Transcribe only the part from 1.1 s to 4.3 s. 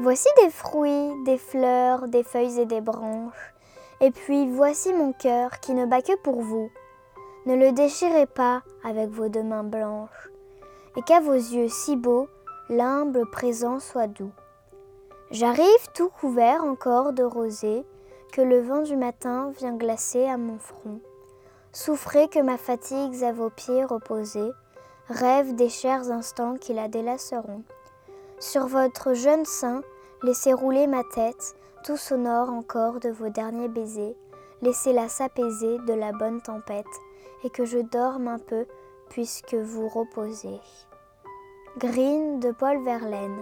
des fleurs, des feuilles et des branches. Et